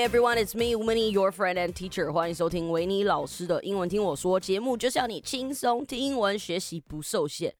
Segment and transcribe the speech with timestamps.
[0.00, 2.12] Everyone, it's me Winnie, your friend and teacher.
[2.12, 7.52] 欢迎收听维尼老师的英文听我说节目，就是要你轻松听英文，学习不受限。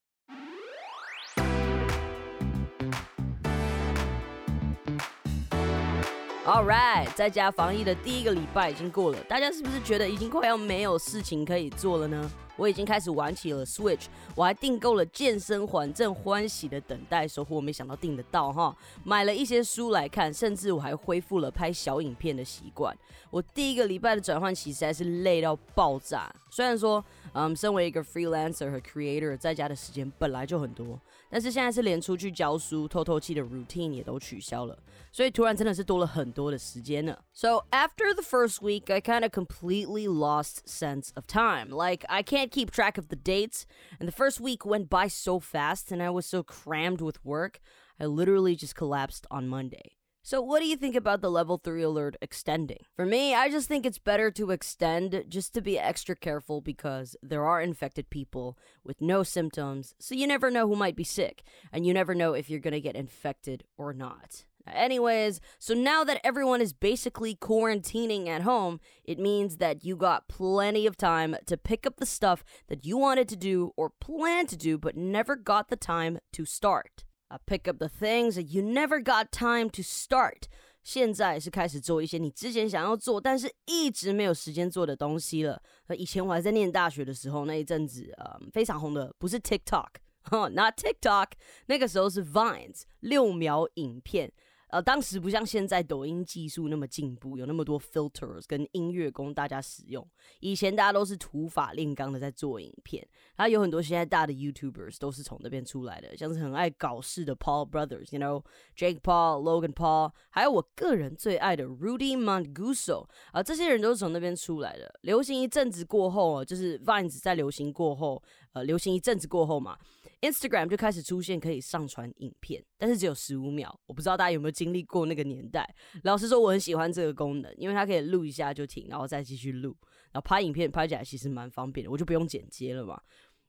[6.47, 12.31] All right，在家防疫的第一个礼拜已经过了，大家是不是觉得已经快要没有事情可以做了呢？
[12.59, 17.59] 我已经开始玩起了 Switch，我还订购了健身环，正欢喜的等待收获。
[17.61, 22.95] 没想到订得到哈，买了一些书来看，甚至我还恢复了拍小影片的习惯。
[23.31, 26.35] 我第一个礼拜的转换期实在是累到爆炸。
[26.58, 27.04] 虽然说，
[27.34, 34.78] 嗯，身为一个 freelancer 和 creator，在家的时间本来就很多，但是现在是连出去教书、透透气的 routine 也都取消了，
[35.12, 37.18] 所以突然真的是多了很多的时间呢。
[37.34, 41.70] So after the first week, I kind of completely lost sense of time.
[41.70, 43.66] Like I can't can't keep track of the dates,
[44.00, 47.62] and the first week went by so fast, and I was so crammed with work,
[48.00, 49.97] I literally just collapsed on Monday.
[50.29, 52.81] So, what do you think about the level 3 alert extending?
[52.95, 57.17] For me, I just think it's better to extend just to be extra careful because
[57.23, 61.45] there are infected people with no symptoms, so you never know who might be sick,
[61.73, 64.45] and you never know if you're gonna get infected or not.
[64.71, 70.29] Anyways, so now that everyone is basically quarantining at home, it means that you got
[70.29, 74.47] plenty of time to pick up the stuff that you wanted to do or plan
[74.49, 77.05] to do but never got the time to start.
[77.29, 80.45] 啊，pick up the things you never got time to start。
[80.83, 85.61] 现在是开始做一些你之前想要做，但是一直没有时间做的东西了。
[85.97, 89.89] 以前我还在念大学的时候，那一阵子、嗯，非常红的不是 TikTok，
[90.23, 91.33] 哈，not TikTok，
[91.67, 94.33] 那个时候是 Vines 六秒影片。
[94.69, 100.07] 呃，当时不像现在抖音技术那么进步，有那么多 filters 跟音乐供大家使用。
[100.41, 108.45] 以前大家都是土法炼钢的在做影片，然后有很多现在大的 YouTubers 都是从那边出来的，像是很爱搞事的 Paul Brothers，you know
[108.77, 114.99] Jake Paul、Logan Paul，还有我个人最爱的 Rudy Manguso 啊，这些人都是从那边出来的。
[115.03, 118.23] 流行一阵子过后啊，就是 Vines 在流行过后，
[118.53, 119.79] 呃，流行一阵子过后嘛。
[120.21, 123.79] Instagram 就开始出现可以上传影片，但是只有十五秒。
[123.87, 125.69] 我不知道大家有没有经历过那个年代。
[126.03, 129.77] 老实说，我很喜欢这个功能，因为它可以录一下就停，然后再继续录。
[130.11, 133.01] 然后拍影片拍起来其实蛮方便的，我就不用剪接了嘛。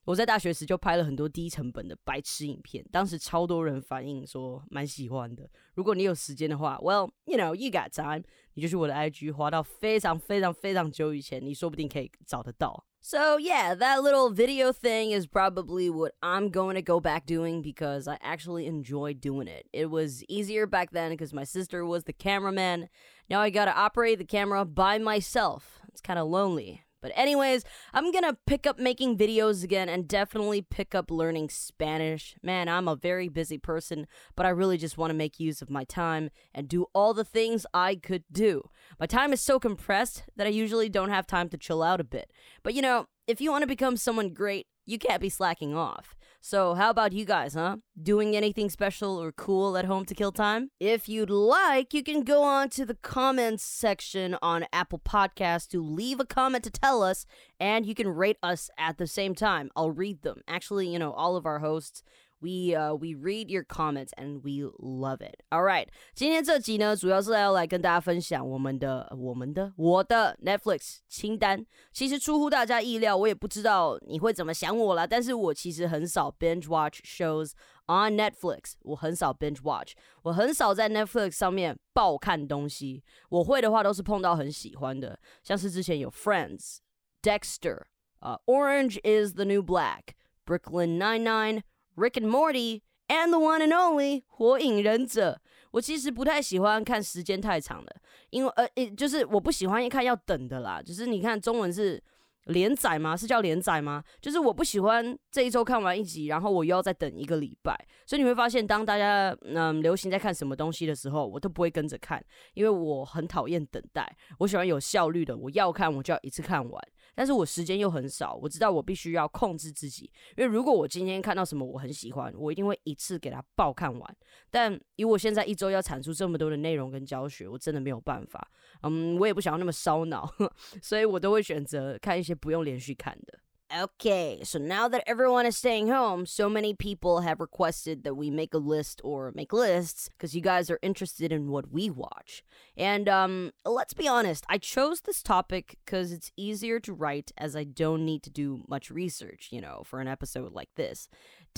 [0.06, 5.48] 我在大学时就拍了很多低成本的白痴影片，当时超多人反映说蛮喜欢的。
[5.76, 12.86] 如果你有时间的话，Well you know you got time，你就去我的 IG 滑到非常非常非常久以前，你说不定可以找得到。
[13.02, 18.08] So, yeah, that little video thing is probably what I'm going to go back doing because
[18.08, 19.68] I actually enjoy doing it.
[19.72, 22.90] It was easier back then because my sister was the cameraman.
[23.30, 25.80] Now I gotta operate the camera by myself.
[25.88, 26.84] It's kind of lonely.
[27.02, 32.36] But, anyways, I'm gonna pick up making videos again and definitely pick up learning Spanish.
[32.44, 35.70] Man, I'm a very busy person, but I really just want to make use of
[35.70, 38.70] my time and do all the things I could do.
[39.00, 42.04] My time is so compressed that I usually don't have time to chill out a
[42.04, 42.32] bit.
[42.64, 46.16] But, you know, if you want to become someone great, you can't be slacking off.
[46.42, 47.78] So, how about you guys, huh?
[48.02, 50.72] Doing anything special or cool at home to kill time?
[50.80, 55.84] If you'd like, you can go on to the comments section on Apple Podcasts to
[55.84, 57.26] leave a comment to tell us,
[57.60, 59.70] and you can rate us at the same time.
[59.76, 60.42] I'll read them.
[60.48, 62.04] Actually, you know, all of our hosts
[62.41, 65.43] we uh we read your comments and we love it.
[65.51, 71.65] All right，今天这集呢，主要是要来跟大家分享我们的、我们的、我的 Netflix 清单。
[71.93, 75.07] 其实出乎大家意料，我也不知道你会怎么想我啦。
[75.07, 77.53] 但是我其实很少 binge watch shows
[77.87, 83.03] on Netflix，我很少 binge watch，我很少在 Netflix 上面爆看东西。
[83.31, 87.85] 我会的话都是碰到很喜欢的，像是之前有 Friends、Dexter、
[88.21, 91.63] 呃 Orange is the New Black、Brooklyn Nine Nine。
[92.00, 95.42] Rick and Morty and the one and only 火影忍者。
[95.72, 97.96] 我其实不太喜欢看时间太长的，
[98.30, 98.68] 因为呃，
[98.98, 100.82] 就是我不喜欢一看要等的啦。
[100.82, 102.02] 就是你看中文是
[102.50, 103.16] 连载吗？
[103.16, 104.04] 是叫连载吗？
[104.22, 107.76] 就是我不喜欢这一周看完一集，然后我又要再等一个礼拜。
[108.06, 114.16] 所以你会发现，当大家嗯流行在看什么东西的时候，我都不会跟着看，因为我很讨厌等待。
[114.40, 116.88] 我喜欢有效率的，我要看我就要一次看完。
[117.16, 124.18] 但是我时间又很少，我知道我必须要控制自己，因为如果我今天看到什么我很喜欢，我一定会一次给它爆看完。
[124.50, 128.48] 但以我现在一周要产出这么多的内容跟教学，我真的没有办法。
[128.84, 130.32] 嗯，我也不想要那么烧脑，
[130.82, 133.45] 所以我都会选择看一些不用连续看的。
[133.73, 138.31] Okay, so now that everyone is staying home, so many people have requested that we
[138.31, 142.45] make a list or make lists because you guys are interested in what we watch.
[142.77, 147.57] And um, let's be honest, I chose this topic because it's easier to write as
[147.57, 151.09] I don't need to do much research, you know, for an episode like this.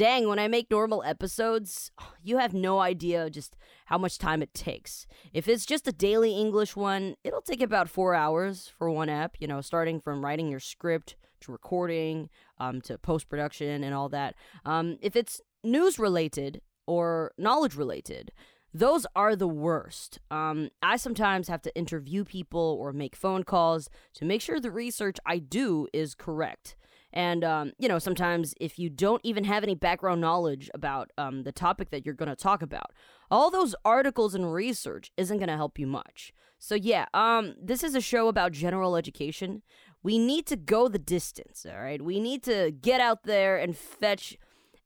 [0.02, 1.92] Dang, when I make normal episodes,
[2.24, 3.56] you have no idea just
[3.86, 5.06] how much time it takes.
[5.32, 9.36] If it's just a daily English one, it'll take about four hours for one app,
[9.40, 14.10] you know, starting from writing your script to recording, um, to post production and all
[14.10, 14.34] that.
[14.66, 18.32] Um, if it's news related or knowledge related,
[18.74, 20.18] those are the worst.
[20.32, 24.72] Um, I sometimes have to interview people or make phone calls to make sure the
[24.72, 26.76] research I do is correct.
[27.14, 31.44] And, um, you know, sometimes if you don't even have any background knowledge about um,
[31.44, 32.92] the topic that you're going to talk about,
[33.30, 36.34] all those articles and research isn't going to help you much.
[36.58, 39.64] So, yeah, um, this is a show about general education
[40.04, 42.02] we need to go the distance, all right?
[42.02, 44.38] We need to get out there and fetch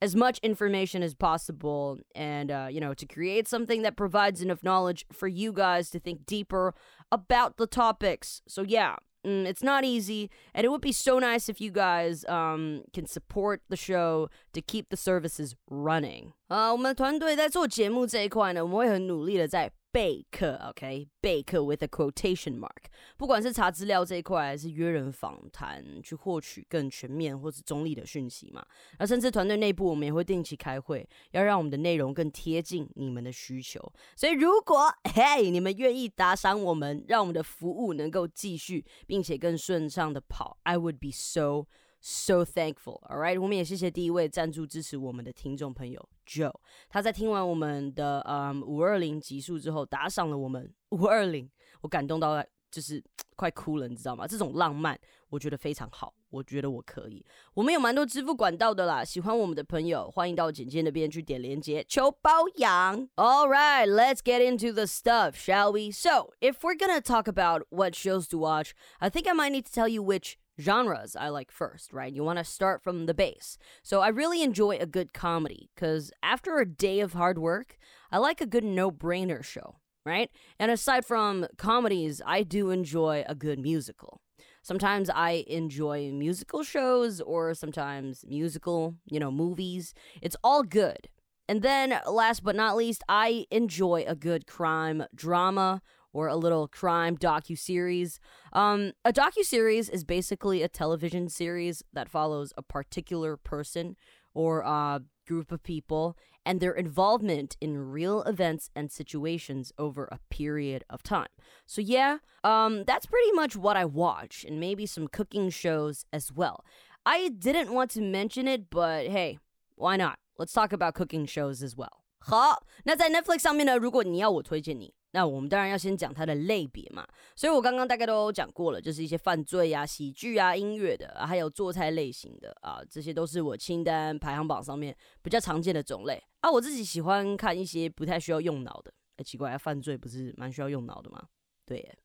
[0.02, 4.62] as much information as possible and, uh, you know, to create something that provides enough
[4.62, 6.74] knowledge for you guys to think deeper
[7.12, 8.42] about the topics.
[8.48, 8.96] So, yeah.
[9.25, 13.05] Mm, it's not easy, and it would be so nice if you guys um, can
[13.05, 16.33] support the show to keep the services running.
[16.49, 22.84] 啊，我们团队在做节目这一块呢，我们会很努力的在 备课，OK，备课 with a quotation mark。
[23.16, 28.62] 不管是查资料这一块，还是约人访谈，去获取更全面或是中立的讯息嘛。
[28.98, 33.82] 而甚至团队内部，我们也会定期开会，要让我们的内容更贴近你们的需求。
[34.18, 41.68] 所以，如果嘿，你们愿意打赏我们，让我们的服务能够继续，并且更顺畅的跑，I would be so。
[42.05, 43.01] so thankful.
[43.09, 46.55] All right，我们也谢谢第一位赞助支持我们的听众朋友 Joe。
[46.89, 51.51] 他在听完我们的嗯五二零集数之后，打赏了我们五二零，
[51.83, 53.03] 我感动到就是
[53.37, 54.27] 快哭了，你知道吗？
[54.27, 57.25] 这种浪漫，我觉得非常好，我觉得我可以。
[57.53, 63.09] 我们有蛮多支付管道的啦，喜欢我们的朋友，欢迎到简介那边去点连接求包养。
[63.17, 65.91] All right, let's get into the stuff, shall we?
[65.91, 68.71] So, if we're gonna talk about what shows to watch,
[69.01, 72.14] I think I might need to tell you which genres I like first, right?
[72.14, 73.58] You want to start from the base.
[73.84, 77.78] So I really enjoy a good comedy because after a day of hard work,
[78.12, 80.30] I like a good no brainer show, right?
[80.60, 84.22] And aside from comedies, I do enjoy a good musical.
[84.62, 89.94] Sometimes I enjoy musical shows or sometimes musical, you know, movies.
[90.24, 91.08] It's all good.
[91.48, 95.84] And then, last but not least, I enjoy a good crime drama
[96.15, 98.19] or a little crime docu series.
[98.53, 103.97] Um, a docu series is basically a television series that follows a particular person
[104.35, 110.19] or a group of people and their involvement in real events and situations over a
[110.31, 111.29] period of time.
[111.67, 116.33] So yeah, um, that's pretty much what I watch, and maybe some cooking shows as
[116.33, 116.65] well.
[117.07, 119.39] I didn't want to mention it, but hey,
[119.77, 120.19] why not?
[120.39, 122.03] Let's talk about cooking shows as well.
[122.19, 127.08] 好，那在 Netflix 上面呢，如果你要我推荐你， 那我们当然要先讲它的类别嘛，
[127.38, 136.52] 所以我刚刚大概都讲过了，就是一些犯罪啊、喜剧啊、音乐的，还有做菜类型的啊，这些都是我清单排行榜上面比较常见的种类啊。
[136.52, 141.24] 我自己喜欢看一些不太需要用脑的，哎，奇怪，啊犯罪不是蛮需要用脑的吗？
[141.66, 141.98] 对。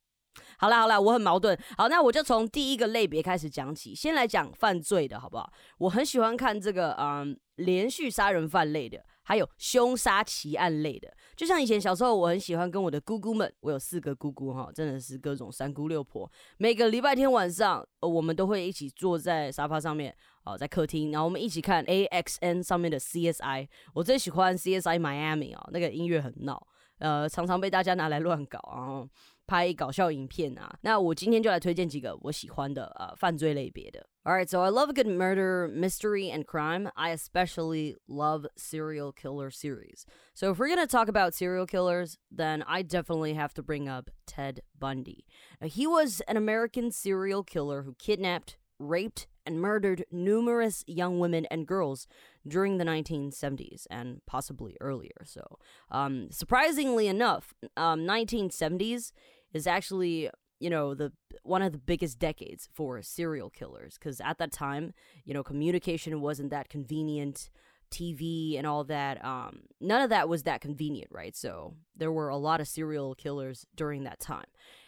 [0.58, 1.58] 好啦好啦，我很矛盾。
[1.76, 5.52] 好，那我就从第一个类别开始讲起，先来讲犯罪的好不好？
[5.78, 11.08] 我很喜欢看这个嗯，连续杀人犯类的，还有凶杀奇案类的。
[11.36, 16.28] 就像以前小时候，我很喜欢跟我的姑姑们，我有四个姑姑哈，真的是各种三姑六婆。
[16.58, 20.12] 每个礼拜天晚上，我们都会一起坐在沙发上面，
[20.42, 23.68] 哦，在客厅，然后我们一起看 A X N 上面的 C S I。
[23.94, 26.66] 我最喜欢 C S I Miami 哦，那个音乐很闹，
[26.99, 29.08] 呃，常常被大家拿来乱搞，然后。
[29.50, 34.07] 拍搞笑影片啊，那我今天就来推荐几个我喜欢的呃犯罪类别的。
[34.24, 36.89] Alright, so I love a good murder, mystery, and crime.
[36.95, 40.03] I especially love serial killer series.
[40.34, 44.10] So if we're gonna talk about serial killers, then I definitely have to bring up
[44.25, 45.25] Ted Bundy.
[45.62, 51.45] Now, he was an American serial killer who kidnapped, raped, and murdered numerous young women
[51.51, 52.07] and girls
[52.48, 55.24] during the 1970s and possibly earlier.
[55.24, 55.60] So,
[55.91, 59.12] um, surprisingly enough, um, 1970s
[59.52, 64.38] is actually you know the one of the biggest decades for serial killers because at
[64.38, 64.92] that time
[65.25, 67.50] you know communication wasn't that convenient
[67.90, 71.35] tv and all that um, none of that was that convenient right?
[71.37, 74.45] So there were a lot of serial killers during that time.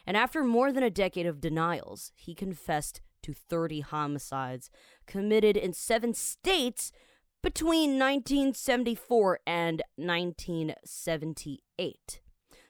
[0.07, 4.71] And after more than a decade of denials he confessed to 30 homicides
[5.07, 6.92] committed in seven states
[7.42, 12.22] between 1974 and 1978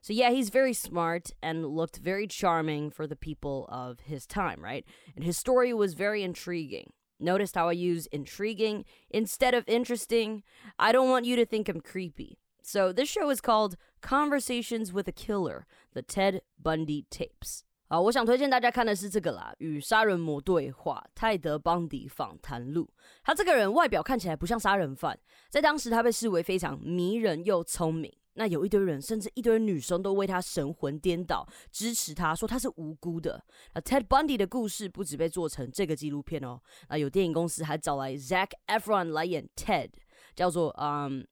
[0.01, 4.63] so yeah, he's very smart and looked very charming for the people of his time,
[4.63, 4.85] right?
[5.15, 6.91] And his story was very intriguing.
[7.19, 10.43] Notice how I use intriguing instead of interesting?
[10.77, 12.37] I don't want you to think I'm creepy.
[12.61, 17.63] So this show is called Conversations with a Killer: The Ted Bundy Tapes.
[17.87, 22.83] 啊，我想推荐大家看的是这个啦，《与杀人魔对话：泰德·邦迪访谈录》。
[23.23, 25.17] 他这个人外表看起来不像杀人犯，
[25.49, 28.13] 在当时他被视为非常迷人又聪明。
[28.34, 33.44] 那有一堆人，甚至一堆女生都为他神魂颠倒，支持他说他是无辜的。
[33.74, 39.90] 那 Ted Bundy 的故事不止被做成这个纪录片哦，那有电影公司还找来 Zac Efron 来演 Ted，
[40.34, 40.72] 叫做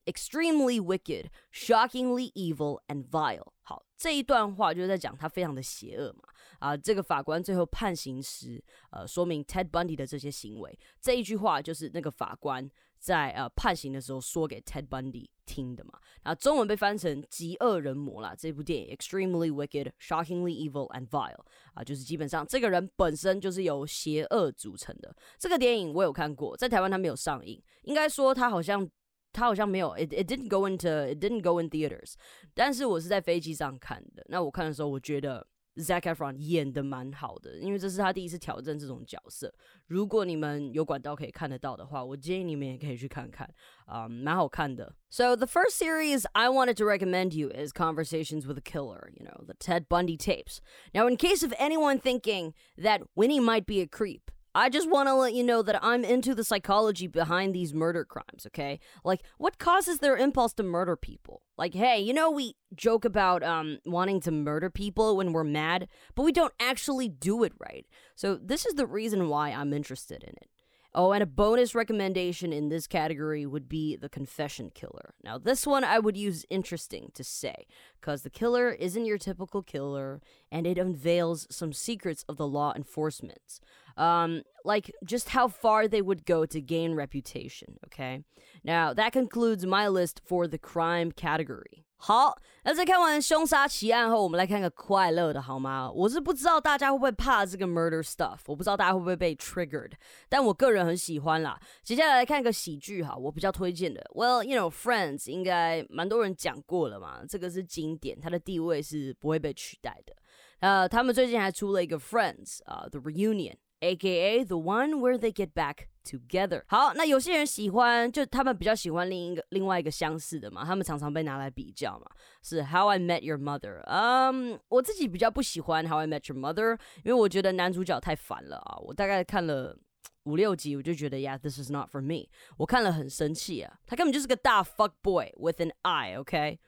[0.05, 3.51] Extremely Wicked, Shockingly Evil and Vile。
[3.63, 6.23] 好，这一段话就是在讲他非常的邪恶嘛。
[6.59, 12.69] 啊，这个法官最后判刑时，呃，说明 Ted Bundy 的这些行为，这一句话就是那个法官。
[13.01, 18.35] 在呃判刑的时候说给 Ted Bundy 听的嘛，然后中文被翻成《极恶人魔》啦。
[18.37, 21.43] 这部电影 Extremely Wicked, Shockingly Evil and Vile
[21.73, 25.13] 啊，就是基本上这个人本身就是由邪恶组成的。
[25.39, 28.87] 这个电影我有看过，在台湾它没有上映，应该说它好像
[29.33, 32.13] 它好像没有，it it didn't go into it didn't go in theaters。
[32.53, 34.23] 但是我是在飞机上看的。
[34.29, 35.47] 那我看的时候，我觉得。
[35.76, 39.52] Zac Efron 演的蛮好的，因为这是他第一次挑战这种角色。
[39.88, 43.46] 如果你们有管道可以看得到的话，我建议你们也可以去看看，
[43.84, 44.94] 啊、um,，蛮好看的。
[45.10, 49.44] So the first series I wanted to recommend you is Conversations with a Killer, you know,
[49.44, 50.60] the Ted Bundy tapes.
[50.94, 55.07] Now, in case of anyone thinking that Winnie might be a creep, I just want
[55.07, 58.79] to let you know that I'm into the psychology behind these murder crimes, okay?
[59.03, 61.41] Like, what causes their impulse to murder people?
[61.57, 65.87] Like, hey, you know, we joke about um, wanting to murder people when we're mad,
[66.15, 67.85] but we don't actually do it right.
[68.15, 70.49] So, this is the reason why I'm interested in it.
[70.93, 75.13] Oh, and a bonus recommendation in this category would be The Confession Killer.
[75.23, 77.65] Now, this one I would use interesting to say,
[77.99, 80.21] because the killer isn't your typical killer,
[80.51, 83.61] and it unveils some secrets of the law enforcement.
[83.95, 88.23] Um, like just how far they would go to gain reputation, okay?
[88.61, 91.85] Now, that concludes my list for the crime category.
[92.03, 95.87] 好，那在看完凶杀奇案后，我们来看个快乐的好吗？
[95.93, 99.91] 我是不知道大家会不会怕这个 murder stuff，我不知道大家会不会被 triggered，
[100.27, 101.59] 但我个人很喜欢啦。
[101.83, 110.15] 接下来来看个喜剧哈，我比较推荐的，Well you know Friends 应该蛮多人讲过了嘛，这个是经典，它的地位是不会被取代的。
[110.61, 113.57] 呃，他们最近还出了一个 Friends 啊，The Reunion。
[113.83, 114.45] A.K.A.
[114.45, 116.63] the one where they get back together。
[116.67, 122.05] 好，那有些人喜欢，就他们比较喜欢另一个另外一个相似的嘛，他们常常被拿来比较嘛，
[122.43, 123.81] 是 How I Met Your Mother。
[123.85, 128.77] 嗯，我自己比较不喜欢 How I Met Your Mother，因为我觉得男主角太烦了啊。
[128.79, 129.77] 我大概看了
[130.23, 132.29] 五六集，我就觉得，Yeah，this is not for me。
[132.57, 136.59] 我看了很生气啊，他根本就是个大 fuck boy with an eye，OK？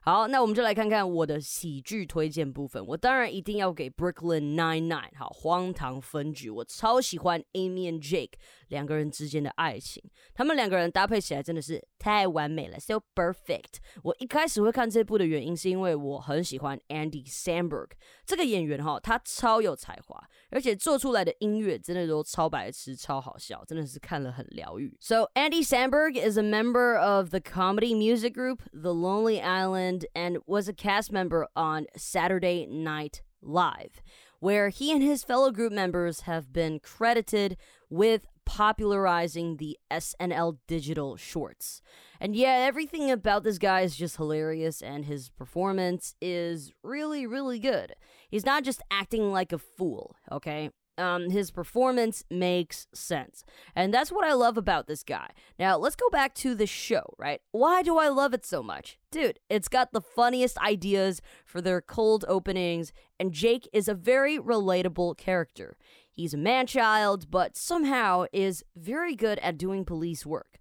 [0.00, 2.84] 好，那我们就来看看我的喜剧推荐部分。
[2.86, 6.48] 我当然一定要给 Brooklyn Nine Nine，好，荒唐分局。
[6.48, 8.32] 我超喜欢 Amy and Jake
[8.68, 10.02] 两个人之间的爱情，
[10.34, 13.75] 他们两个人搭配起来真的是太完美了，so perfect。
[14.03, 17.91] 我一开始会看这部的原因是因为我很喜欢 Andy Samberg
[18.25, 24.97] 这个演员哈，他超有才华，而且做出来的音乐真的都超白痴、超好笑，真的是看了很疗愈。
[24.99, 30.67] So Andy Samberg is a member of the comedy music group The Lonely Island and was
[30.67, 34.01] a cast member on Saturday Night Live,
[34.39, 37.57] where he and his fellow group members have been credited
[37.89, 41.82] with popularizing the SNL digital shorts.
[42.18, 47.58] And yeah, everything about this guy is just hilarious, and his performance is really, really
[47.58, 47.94] good.
[48.30, 50.70] He's not just acting like a fool, okay?
[50.98, 53.44] Um, his performance makes sense.
[53.74, 55.30] And that's what I love about this guy.
[55.58, 57.40] Now, let's go back to the show, right?
[57.52, 58.98] Why do I love it so much?
[59.10, 64.38] Dude, it's got the funniest ideas for their cold openings, and Jake is a very
[64.38, 65.76] relatable character.
[66.10, 70.58] He's a man child, but somehow is very good at doing police work.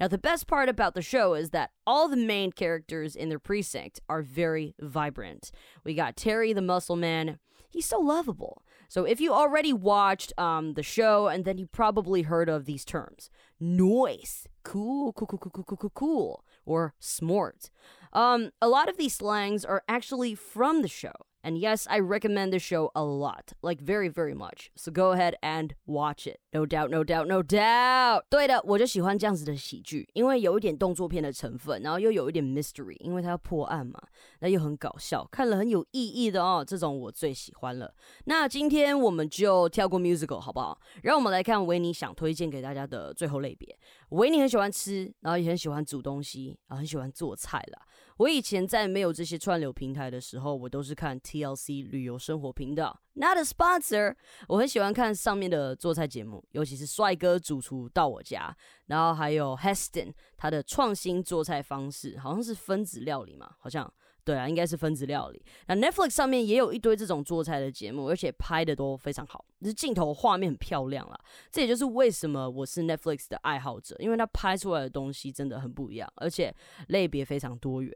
[0.00, 3.38] Now, the best part about the show is that all the main characters in their
[3.38, 5.50] precinct are very vibrant.
[5.84, 7.38] We got Terry the Muscle Man.
[7.68, 8.62] He's so lovable.
[8.88, 12.84] So if you already watched um, the show, and then you probably heard of these
[12.84, 17.70] terms noice, cool, cool, cool, cool, cool, cool, cool, or smart.
[18.12, 21.12] Um, a lot of these slangs are actually from the show.
[21.46, 24.72] And yes, I recommend the show a lot, like very, very much.
[24.74, 26.40] So go ahead and watch it.
[26.52, 28.24] No doubt, no doubt, no doubt.
[28.28, 34.02] 对的，我就喜欢这样子的喜剧，因为有一点动作片的成分，然后又有一点 mystery，因为它要破案嘛，
[34.40, 36.64] 那又很搞笑，看了很有意义的哦。
[36.66, 37.94] 这种我最喜欢了。
[38.24, 40.76] 那今天我们就跳过 musical 好不好？
[41.04, 43.78] 让我们来看维尼想推荐给大家的最后类别。
[44.08, 47.82] 维尼很喜欢吃，然后也很喜欢煮东西，然后很喜欢做菜啦。
[48.18, 54.14] 我以前在没有这些串流平台的时候，我都是看 TLC 旅游生活频道，Not a sponsor。
[54.48, 58.56] 我很喜欢看上面的做菜节目，尤其是帅哥主厨到我家，
[58.86, 63.92] 然后还有 Heston 他的创新做菜方式，好像是分子料理嘛，好像。
[64.25, 65.43] 对啊，应该是分子料理。
[65.67, 71.19] 那 Netflix 上面也有一堆这种做菜的节目，而且拍的都非常好，就是镜头画面很漂亮啦。
[71.51, 76.53] 这也就是为什么我是 Netflix 的爱好者，因为它拍出来的东西真的很不一样，而且
[76.87, 77.91] 类别非常多元。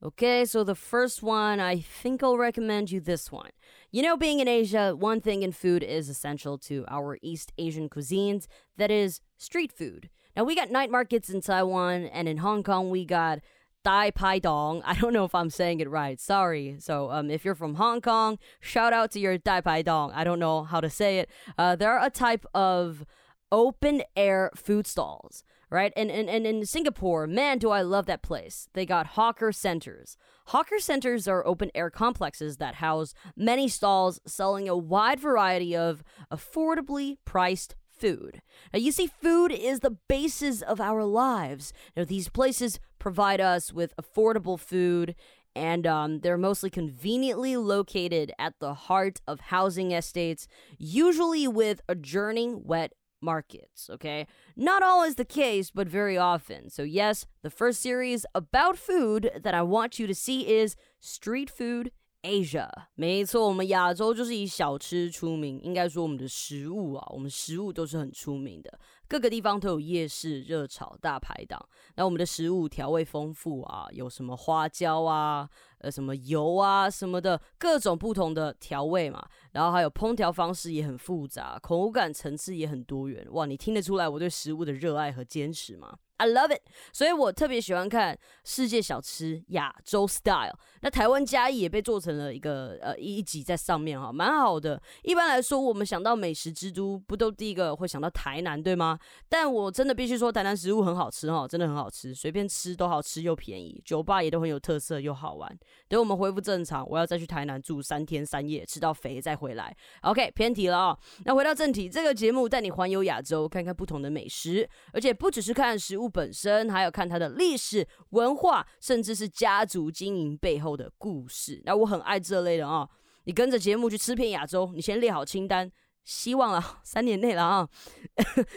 [0.00, 3.52] Okay, so the first one, I think I'll recommend you this one.
[3.90, 7.88] You know, being in Asia, one thing in food is essential to our East Asian
[7.88, 8.44] cuisines
[8.76, 10.10] that is, street food.
[10.36, 13.38] Now, we got night markets in Taiwan, and in Hong Kong, we got
[13.83, 14.81] Dai Pai Dong.
[14.85, 16.19] I don't know if I'm saying it right.
[16.19, 16.75] Sorry.
[16.79, 20.11] So, um, if you're from Hong Kong, shout out to your Dai Pai Dong.
[20.13, 21.29] I don't know how to say it.
[21.57, 23.05] Uh, they're a type of
[23.51, 25.93] open air food stalls, right?
[25.95, 28.67] And, and, and in Singapore, man, do I love that place.
[28.73, 30.17] They got hawker centers.
[30.47, 36.03] Hawker centers are open air complexes that house many stalls selling a wide variety of
[36.31, 38.41] affordably priced food.
[38.73, 41.73] Now, you see, food is the basis of our lives.
[41.95, 45.15] Now, these places provide us with affordable food,
[45.55, 52.63] and um, they're mostly conveniently located at the heart of housing estates, usually with adjourning
[52.63, 54.27] wet markets, okay?
[54.55, 56.69] Not always the case, but very often.
[56.69, 61.49] So, yes, the first series about food that I want you to see is Street
[61.49, 68.77] Food Asia，没错，我们亚洲就是以小吃出名，应该说我们的食物啊，我们食物都是很出名的。
[69.07, 71.57] 各个地方都有夜市、热炒、大排档。
[71.95, 79.25] 那我们的食物调味丰富啊，有什么花椒啊、呃什么油啊什么的，各种不同的调味嘛。
[79.53, 83.25] 然后还有烹调方式也很复杂，口感层次也很多元。
[83.31, 86.61] 哇，你听得出来我对食物的热爱和坚持吗？I love it，
[86.91, 90.53] 所以我特别喜欢看世界小吃亚洲 style。
[90.81, 94.81] 那台湾嘉义也被做成了一个呃一集在上面哈，蛮好的。
[95.03, 98.99] 一般来说，我们想到美食之都，不都第一个会想到台南对吗？
[99.29, 105.57] 但我真的必须说，台南食物很好吃哈，真的很好吃，随便吃都好吃又便宜，酒吧也都很有特色又好玩。
[105.87, 109.73] 等我们恢复正常，我要再去台南住三天三夜，吃到肥再回来。
[110.01, 110.97] OK，偏题了啊。
[111.23, 116.08] 那回到正题，这个节目带你环游亚洲，看看不同的美食，而且不只是看食物。
[116.09, 121.61] 本身还有看它的历史文化，甚至是家族经营背后的故事。
[121.65, 122.89] 那我很爱这类的啊！
[123.25, 125.71] 你跟着节目去吃遍亚洲，你先列好清单。
[126.05, 127.69] 希望啊，三年内了啊，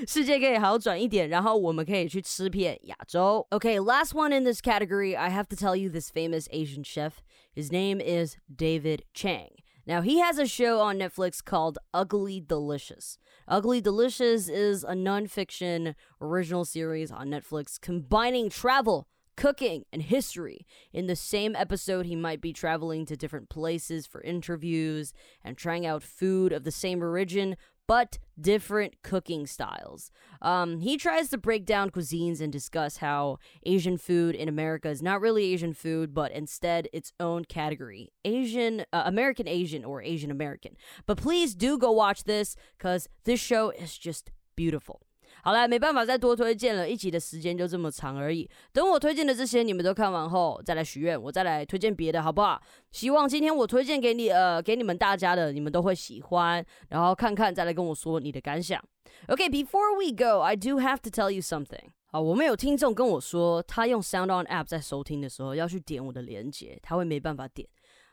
[0.09, 3.47] 世界可以好转一点，然后我们可以去吃遍亚洲。
[3.51, 7.17] OK，last one in this category, I have to tell you this famous Asian chef.
[7.55, 9.51] His name is David Chang.
[9.85, 13.19] Now, he has a show on Netflix called Ugly Delicious.
[13.49, 19.09] Ugly Delicious is a nonfiction original series on Netflix combining travel,
[19.43, 20.65] cooking, and history.
[20.93, 25.85] In the same episode, he might be traveling to different places for interviews and trying
[25.85, 27.57] out food of the same origin,
[27.89, 30.13] but different cooking styles.
[30.43, 35.03] Um, he tries to break down cuisines and discuss how Asian food in America is
[35.03, 40.31] not really Asian food, but instead its own category Asian, uh, American Asian, or Asian
[40.31, 40.77] American.
[41.05, 45.01] But please do go watch this because this show is just beautiful.
[45.45, 48.49] 好了，没办法再多推荐了，一集的时间就这么长而已。
[48.73, 52.63] 等我推荐的这些你们都看完后，再来许愿，我再来推荐别的，好不好？
[52.93, 58.81] 希望今天我推荐给你，呃，给你们大家的，你们都会喜欢，然后看看，再来跟我说你的感想。
[59.27, 61.91] OK，before we go，I do have to tell you something。
[62.07, 67.69] 好，我们有听众跟我说，他用 Sound On App 在收听的时候要去点我的连接，他会没办法点。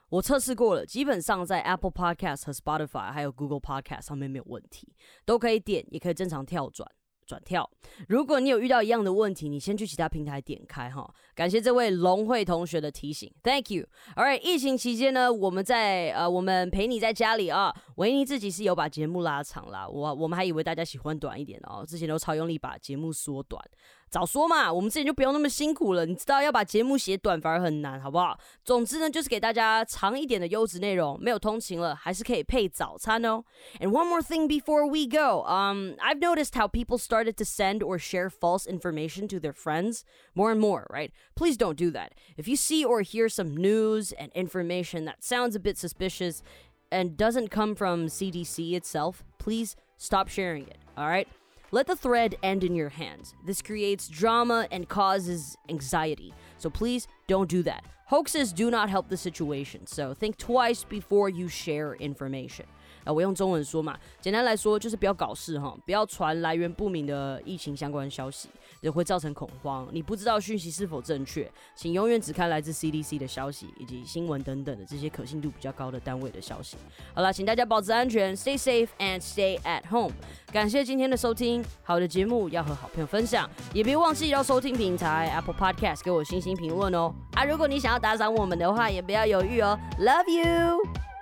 [0.10, 6.90] 我测试过了，基本上在 Apple Podcast 和 Spotify 还有 Google Podcast 上面没有问题，都可以点，也可以正常跳转。
[7.30, 7.70] 转跳。
[8.08, 11.08] 如果你有遇到一样的问题，你先去其他平台点开哈。
[11.36, 13.86] 感谢这位龙慧同学的提醒，Thank you。
[14.16, 17.72] Alright，疫情期间呢，我们在呃，我们陪你在家里啊。
[17.98, 23.64] 维尼自己是有把节目拉长啦，我我们还以为大家喜欢短一点哦，之前都超用力把节目缩短。
[24.11, 26.07] 早说嘛，我们之前就不用那么辛苦了。
[26.07, 28.39] 你知道要把节目写短反而很难，好不好？
[28.65, 31.19] 总之呢，就是给大家长一点的优质内容。
[31.21, 33.43] 没有通勤了，还是可以配早餐哦。
[33.81, 37.99] And one more thing before we go, um, I've noticed how people started to send or
[37.99, 41.11] share false information to their friends more and more, right?
[41.35, 42.13] Please don't do that.
[42.37, 46.41] If you see or hear some news and information that sounds a bit suspicious
[46.93, 50.79] and doesn't come from CDC itself, please stop sharing it.
[50.97, 51.27] All right.
[51.72, 53.36] Let the thread end in your hands.
[53.46, 56.34] This creates drama and causes anxiety.
[56.58, 57.86] So please don't do that.
[58.06, 62.66] Hoaxes do not help the situation, so think twice before you share information.
[63.12, 68.50] 我用中文说嘛，简单来说就是不要搞事哈，不要传来源不明的疫情相关消息，
[68.82, 69.88] 也会造成恐慌。
[69.92, 76.78] 你不知道讯息是否正确，请永远只看来自 CDC 的消息以及新闻等等的这些可信度比较高的单位的消息。
[77.14, 80.14] 好了，请大家保持安全，Stay safe and stay at home。
[80.52, 87.14] 感谢今天的收听，好的节目要和好朋友分享，也别忘记要收听平台 Apple Podcast 给我星星评论哦。
[87.34, 89.78] 啊，如果你想要打赏我们的话，也不要犹豫哦。
[90.00, 91.19] Love you。